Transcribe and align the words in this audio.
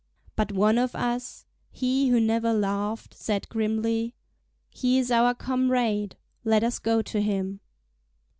But 0.35 0.51
one 0.51 0.79
of 0.79 0.95
us—he 0.95 2.07
who 2.07 2.19
never 2.19 2.53
laughed—said 2.53 3.47
grimly: 3.49 4.15
"He 4.71 4.97
is 4.97 5.11
our 5.11 5.35
comrade, 5.35 6.15
let 6.43 6.63
us 6.63 6.79
go 6.79 7.03
to 7.03 7.21
him." 7.21 7.59